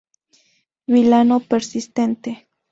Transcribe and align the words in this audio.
Vilano 0.93 1.35
persistente. 1.51 2.31